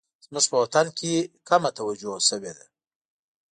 [0.25, 1.13] زموږ په وطن کې
[1.49, 2.65] کمه توجه شوې ده